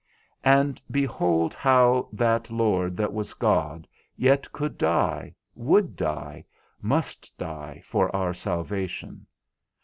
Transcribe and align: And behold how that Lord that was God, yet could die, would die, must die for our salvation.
And 0.43 0.81
behold 0.89 1.53
how 1.53 2.09
that 2.11 2.49
Lord 2.49 2.97
that 2.97 3.13
was 3.13 3.35
God, 3.35 3.87
yet 4.17 4.51
could 4.51 4.75
die, 4.75 5.35
would 5.53 5.95
die, 5.95 6.43
must 6.81 7.31
die 7.37 7.81
for 7.85 8.09
our 8.15 8.33
salvation. 8.33 9.27